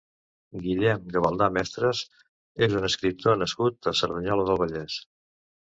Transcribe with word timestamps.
Guillem 0.61 1.03
Gavaldà 1.15 1.49
Mestres 1.57 2.01
és 2.69 2.79
un 2.81 2.89
escriptor 2.89 3.39
nascut 3.43 3.93
a 3.93 3.97
Cerdanyola 4.01 4.49
del 4.51 4.63
Vallès. 4.65 4.99